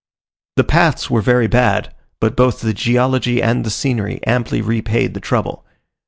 The 0.55 0.63
paths 0.63 1.11
were 1.11 1.21
very 1.21 1.45
bad, 1.45 1.93
but 2.19 2.35
both 2.35 2.61
the 2.61 2.73
geology 2.73 3.39
and 3.39 3.71
scenery 3.71 4.19
amply 4.25 4.59
repaid 4.59 5.13
the 5.13 5.19
trouble. 5.19 5.63